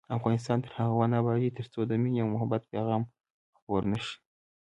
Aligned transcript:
افغانستان 0.17 0.57
تر 0.63 0.71
هغو 0.79 1.03
نه 1.11 1.15
ابادیږي، 1.21 1.49
ترڅو 1.57 1.79
د 1.85 1.91
مینې 2.01 2.19
او 2.23 2.29
محبت 2.33 2.61
پیغام 2.73 3.01
خپور 3.57 3.81
نشي. 3.91 4.15